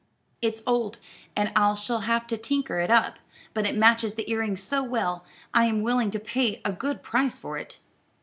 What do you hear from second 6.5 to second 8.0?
a good price for it.